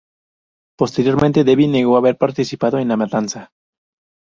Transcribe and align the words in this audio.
Posteriormente 0.79 1.43
Devi 1.43 1.67
negó 1.67 1.95
haber 1.95 2.17
participado 2.17 2.79
en 2.79 2.87
la 2.87 2.97
matanza. 2.97 3.51